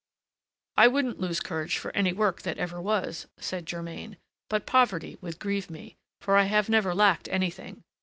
[0.77, 4.17] "I wouldn't lose courage for any work that ever was," said Germain;
[4.49, 7.83] "but poverty would grieve me, for I have never lacked anything.